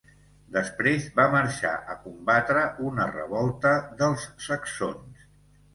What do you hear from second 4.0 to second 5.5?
dels saxons.